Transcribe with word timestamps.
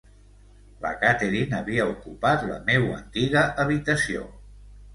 La 0.85 0.93
Catherine 1.03 1.59
havia 1.59 1.85
ocupat 1.91 2.47
la 2.53 2.59
meua 2.73 2.99
antiga 3.03 3.47
habitació. 3.65 4.29